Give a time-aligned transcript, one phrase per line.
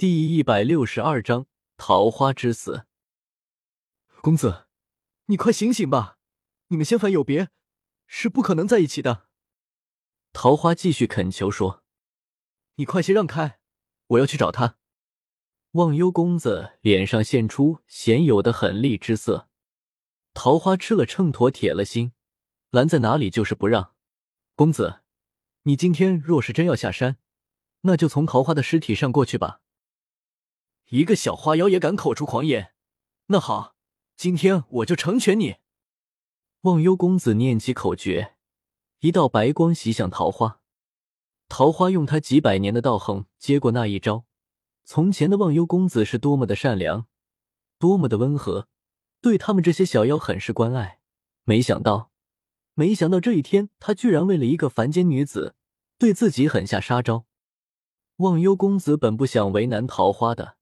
[0.00, 1.46] 第一百六十二章
[1.76, 2.86] 桃花之死。
[4.22, 4.64] 公子，
[5.26, 6.16] 你快醒醒吧！
[6.68, 7.50] 你们仙凡有别，
[8.06, 9.28] 是不可能在一起的。
[10.32, 11.84] 桃花继续恳求说
[12.76, 13.60] ：“你快些让开，
[14.06, 14.78] 我要去找他。”
[15.72, 19.50] 忘忧公子脸上现出鲜有的狠厉之色。
[20.32, 22.14] 桃花吃了秤砣铁了心，
[22.70, 23.94] 拦在哪里就是不让。
[24.54, 25.02] 公子，
[25.64, 27.18] 你今天若是真要下山，
[27.82, 29.60] 那就从桃花的尸体上过去吧。
[30.90, 32.72] 一个小花妖也敢口出狂言，
[33.26, 33.76] 那好，
[34.16, 35.58] 今天我就成全你。
[36.62, 38.34] 忘忧公子念起口诀，
[38.98, 40.60] 一道白光袭向桃花。
[41.48, 44.24] 桃花用他几百年的道行接过那一招。
[44.84, 47.06] 从前的忘忧公子是多么的善良，
[47.78, 48.66] 多么的温和，
[49.20, 50.98] 对他们这些小妖很是关爱。
[51.44, 52.10] 没想到，
[52.74, 55.54] 没想到这一天，他居然为了一个凡间女子，
[55.98, 57.26] 对自己狠下杀招。
[58.16, 60.56] 忘忧公子本不想为难桃花的。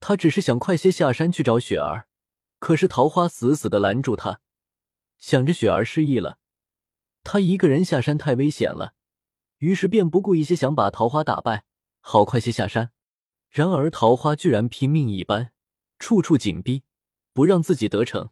[0.00, 2.08] 他只是想快些下山去找雪儿，
[2.58, 4.40] 可是桃花死死的拦住他，
[5.18, 6.38] 想着雪儿失忆了，
[7.22, 8.94] 他一个人下山太危险了，
[9.58, 11.64] 于是便不顾一切想把桃花打败，
[12.00, 12.92] 好快些下山。
[13.50, 15.52] 然而桃花居然拼命一般，
[15.98, 16.84] 处处紧逼，
[17.32, 18.30] 不让自己得逞。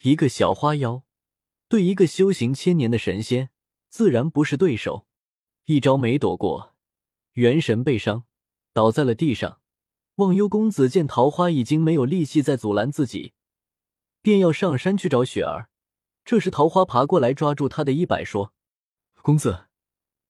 [0.00, 1.04] 一个小花妖
[1.68, 3.50] 对一个修行千年的神仙，
[3.88, 5.06] 自然不是对手，
[5.66, 6.74] 一招没躲过，
[7.34, 8.24] 元神被伤，
[8.72, 9.60] 倒在了地上。
[10.16, 13.32] 忘忧公子见桃花已经没有力气再阻拦自己，
[14.22, 15.68] 便要上山去找雪儿。
[16.24, 18.54] 这时桃花爬过来抓住他的衣摆说
[19.22, 19.66] ：“公子，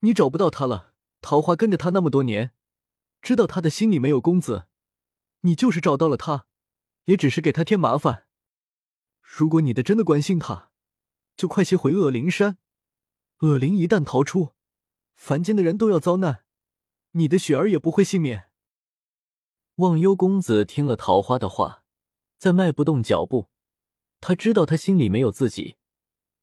[0.01, 0.95] 你找不到他了。
[1.21, 2.53] 桃花跟着他那么多年，
[3.21, 4.67] 知道他的心里没有公子。
[5.43, 6.47] 你就是找到了他，
[7.05, 8.27] 也只是给他添麻烦。
[9.21, 10.71] 如果你的真的关心他，
[11.37, 12.57] 就快些回恶灵山。
[13.41, 14.55] 恶灵一旦逃出，
[15.15, 16.45] 凡间的人都要遭难，
[17.13, 18.49] 你的雪儿也不会幸免。”
[19.77, 21.83] 忘忧公子听了桃花的话，
[22.39, 23.49] 再迈不动脚步。
[24.21, 25.77] 他知道他心里没有自己，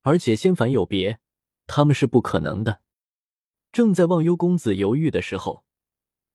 [0.01, 1.19] 而且仙凡有别，
[1.65, 2.81] 他们是不可能的。
[3.71, 5.63] 正在忘忧公子犹豫的时候，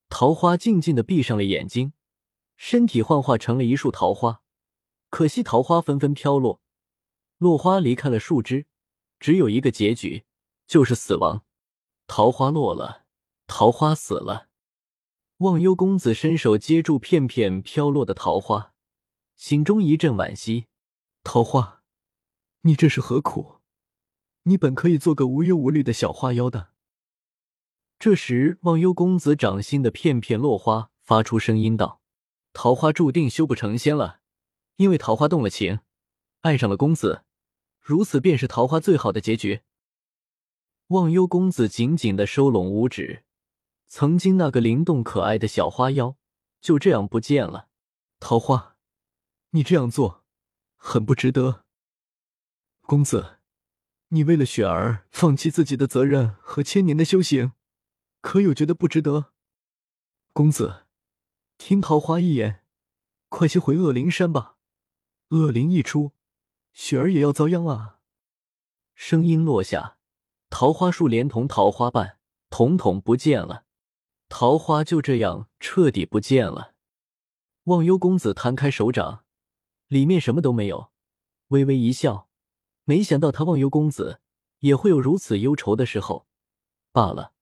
[0.09, 1.93] 桃花静静的闭上了眼睛，
[2.57, 4.41] 身体幻化成了一束桃花。
[5.11, 6.63] 可惜桃花纷纷飘落，
[7.37, 8.67] 落花离开了树枝，
[9.21, 10.25] 只有一个结局，
[10.67, 11.45] 就是死亡。
[12.07, 13.05] 桃花落了，
[13.47, 14.49] 桃花死了。
[15.39, 18.73] 忘忧公子伸手接住片片飘落的桃花，
[19.37, 20.65] 心中一阵惋惜。
[21.23, 21.83] 桃花，
[22.63, 23.61] 你这是何苦？
[24.45, 26.69] 你本可以做个无忧无虑的小花妖的。
[27.99, 32.01] 这时，忘忧公子掌心的片片落花发出声音道
[32.55, 34.21] ：“桃花注定修不成仙了，
[34.77, 35.81] 因为桃花动了情，
[36.41, 37.25] 爱上了公子，
[37.79, 39.61] 如此便是桃花最好的结局。”
[40.89, 43.26] 忘忧公子紧紧的收拢五指。
[43.89, 46.17] 曾经那个灵动可爱的小花妖，
[46.61, 47.69] 就这样不见了。
[48.19, 48.77] 桃花，
[49.51, 50.25] 你这样做
[50.77, 51.65] 很不值得。
[52.83, 53.39] 公子，
[54.09, 57.53] 你为了雪儿放弃自己的责任和千年的修行，
[58.21, 59.33] 可有觉得不值得？
[60.33, 60.87] 公子，
[61.59, 62.65] 听桃花一言，
[63.29, 64.57] 快些回恶灵山吧。
[65.31, 66.13] 恶灵一出，
[66.73, 67.99] 雪儿也要遭殃啊！
[68.95, 69.99] 声音落下，
[70.49, 72.19] 桃花树连同桃花瓣
[72.49, 73.66] 统统不见了。
[74.29, 76.75] 桃花就这样彻底不见了。
[77.65, 79.25] 忘忧公子摊开手掌，
[79.89, 80.91] 里面什么都没有，
[81.49, 82.29] 微微一笑。
[82.85, 84.21] 没想到他忘忧公子
[84.61, 86.27] 也会有如此忧愁的时候。
[86.93, 87.33] 罢了，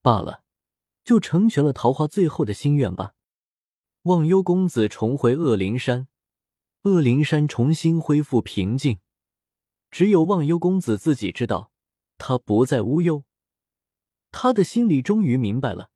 [0.00, 0.42] 罢了，
[1.04, 3.14] 就成全了桃花最后的心愿吧。
[4.02, 6.08] 忘忧公子重回恶灵山，
[6.82, 8.98] 恶灵山重新恢复平静。
[9.90, 11.70] 只有忘忧公子自己知道，
[12.18, 13.24] 他不再无忧。
[14.30, 15.90] 他的心里终于明白了。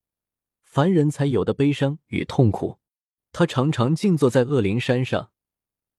[0.71, 2.79] 凡人才有的悲伤与痛苦，
[3.33, 5.33] 他常常静坐在恶灵山上，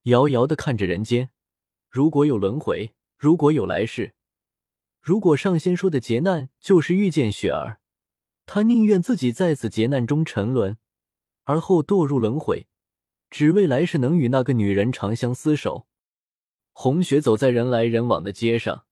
[0.04, 1.30] 遥遥的看着人间。
[1.90, 4.14] 如果有轮回，如果有来世，
[5.02, 7.82] 如果上仙说的劫难就是遇见雪儿，
[8.46, 10.78] 他宁愿自己在此劫难中沉沦，
[11.44, 12.68] 而后堕入轮回，
[13.30, 15.86] 只为来世能与那个女人长相厮守。
[16.72, 18.86] 红雪走在人来人往的街上，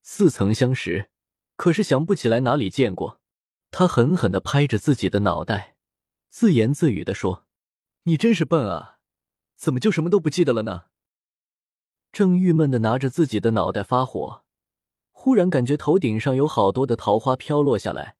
[0.00, 1.10] 似曾相识，
[1.56, 3.17] 可是想不起来哪里见过。
[3.70, 5.76] 他狠狠的拍着自己的脑袋，
[6.30, 7.46] 自言自语的说
[8.04, 8.98] ：“你真是笨啊，
[9.56, 10.84] 怎么就什么都不记得了呢？”
[12.10, 14.42] 正郁闷的拿着自己的脑袋发火，
[15.10, 18.16] 忽然感觉头顶上有好多的桃花飘落下来，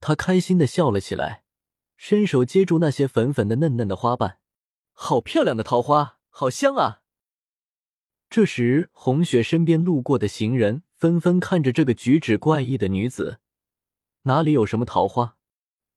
[0.00, 1.44] 他开心的笑了起来，
[1.96, 4.38] 伸手接住那些粉粉的嫩嫩的花瓣，
[4.92, 7.02] 好漂亮的桃花，好香啊！
[8.30, 13.40] 这时，红雪身边路过的行人纷纷看着这个举止怪异的女子。
[14.24, 15.36] 哪里有什么桃花？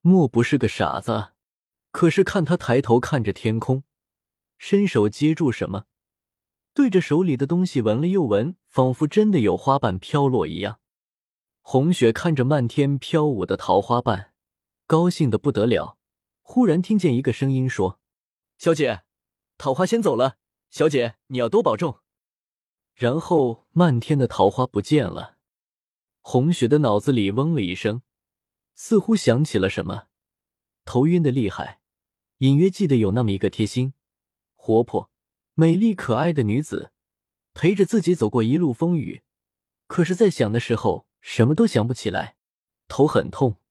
[0.02, 1.34] 莫不是个傻子？
[1.92, 3.84] 可是看他抬头看着天空，
[4.58, 5.86] 伸手接住什么，
[6.74, 10.80] 对着手里的东西闻了又闻，仿佛真的有花瓣飘落一样。
[11.62, 14.34] 红雪看着漫天飘舞的桃花瓣，
[14.88, 15.98] 高兴的不得了。
[16.42, 18.00] 忽然听见一个声音说
[18.58, 19.04] ：“小姐，
[19.58, 20.38] 桃花先走了，
[20.70, 22.00] 小姐你要多保重。”
[22.94, 25.38] 然后漫天的桃花不见了。
[26.22, 28.02] 红雪的脑子里嗡了一声，
[28.76, 30.08] 似乎想起了什么，
[30.84, 31.82] 头晕的厉害。
[32.40, 33.94] 隐约记得有那么一个贴心、
[34.56, 35.10] 活泼、
[35.54, 36.92] 美丽、可爱的女子，
[37.54, 39.24] 陪着自己走过一路风雨。
[39.88, 42.36] 可是，在想的时候，什么都想不起来。
[42.90, 43.62] 头很痛，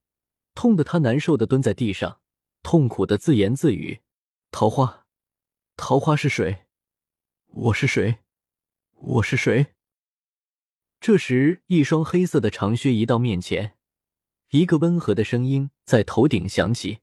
[0.54, 2.20] 痛得他难受的蹲在地上，
[2.62, 4.00] 痛苦的自言自语
[4.50, 5.06] ：“桃花，
[5.76, 6.64] 桃花是谁？
[7.48, 8.20] 我是谁？
[8.94, 9.74] 我是谁？”
[10.98, 13.76] 这时，一双黑色的长靴移到面前，
[14.54, 17.00] 一个温和的声音在头顶响起：“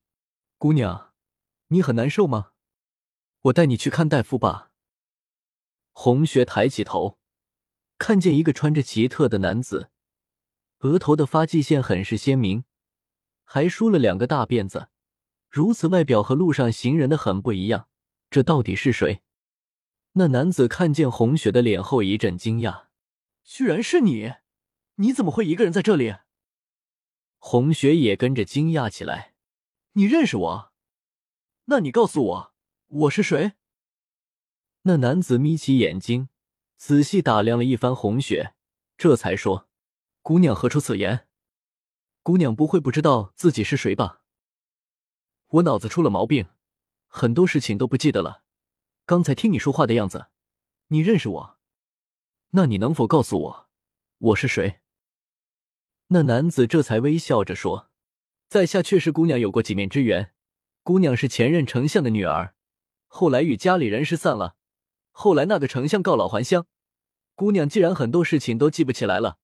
[0.57, 1.11] 姑娘。”
[1.67, 2.51] 你很难受吗？
[3.41, 4.71] 我带你去看大夫吧。
[5.91, 7.19] 红雪抬起头，
[7.97, 9.89] 看见一个穿着奇特的男子，
[10.79, 12.63] 额头的发际线很是鲜明，
[13.43, 14.87] 还梳了两个大辫子。
[15.49, 17.89] 如此外表和路上行人的很不一样，
[18.29, 19.23] 这到底是谁？
[20.13, 22.85] 那男子看见红雪的脸后一阵惊讶
[23.43, 24.35] ：“居然是你！
[24.95, 26.15] 你怎么会一个人在这里？”
[27.43, 29.33] 红雪也跟着惊讶起来
[29.93, 30.71] ：“你认识我？”
[31.65, 32.53] 那你告诉我，
[32.87, 33.53] 我是谁？
[34.83, 36.29] 那男子眯起眼睛，
[36.77, 38.53] 仔细打量了一番红雪，
[38.95, 39.67] 这才说
[40.21, 41.27] ：“姑娘何出此言？
[42.21, 44.21] 姑娘不会不知道自己是谁吧？
[45.47, 46.47] 我脑子出了毛病，
[47.07, 48.43] 很多事情都不记得了。
[49.07, 50.27] 刚才听你说话的样子，
[50.89, 51.57] 你认识我？
[52.51, 53.69] 那你能否告诉我，
[54.19, 54.80] 我是谁？”
[56.13, 57.89] 那男子这才微笑着说
[58.49, 60.33] ：“在下确实姑娘有过几面之缘。”
[60.83, 62.53] 姑娘是前任丞相的女儿，
[63.07, 64.57] 后来与家里人失散了。
[65.11, 66.67] 后来那个丞相告老还乡。
[67.35, 69.37] 姑娘既然很多事情都记不起来了，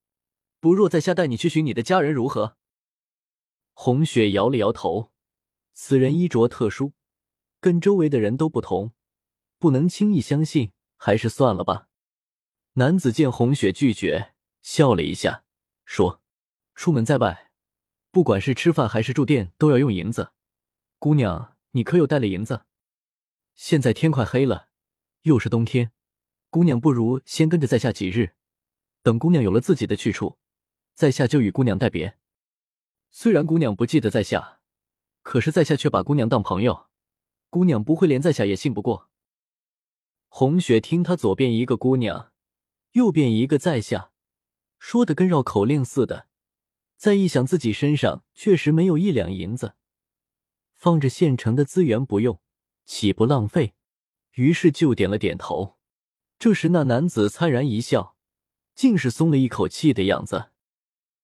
[0.59, 2.57] 不若在下带你去寻你的家人如何？
[3.73, 5.11] 红雪摇了摇头，
[5.73, 6.91] 此人衣着特殊，
[7.61, 8.91] 跟周围的人都不同，
[9.57, 11.87] 不能轻易相信，还是算了吧。
[12.73, 15.45] 男子见红雪拒绝，笑了一下，
[15.85, 16.21] 说
[16.77, 17.49] ：“出门在外，
[18.11, 20.31] 不管是吃饭还是住店，都要用银子。”
[20.99, 22.65] 姑娘，你可有带了银子？
[23.55, 24.69] 现在天快黑了，
[25.23, 25.91] 又是冬天，
[26.51, 28.35] 姑娘不如先跟着在下几日，
[29.01, 30.37] 等姑娘有了自己的去处，
[30.93, 32.19] 在下就与姑娘带别。
[33.09, 34.59] 虽然姑娘不记得在下，
[35.23, 36.89] 可是在下却把姑娘当朋友，
[37.49, 39.09] 姑娘不会连在下也信不过。
[40.27, 42.31] 红雪听他左边一个姑娘，
[42.91, 44.11] 右边一个在下，
[44.77, 46.27] 说的跟绕口令似的，
[46.97, 49.75] 再一想自己身上确实没有一两银子。
[50.75, 52.41] 放着现成的资源不用，
[52.85, 53.75] 岂不浪费？
[54.33, 55.77] 于是就点了点头。
[56.37, 58.15] 这时，那男子灿然一笑，
[58.75, 60.51] 竟是松了一口气的样子。